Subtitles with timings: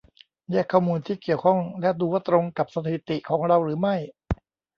[0.51, 3.95] แยกข้อมูลที่เกี่ยวข้องและดูว่าตรงกับสถิติของเราหรือไม่